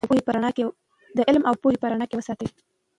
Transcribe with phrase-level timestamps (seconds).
[1.17, 2.47] د علم او پوهې په رڼا کې یې وساتو.